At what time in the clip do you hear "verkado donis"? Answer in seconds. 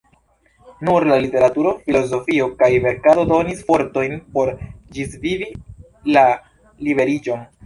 2.85-3.61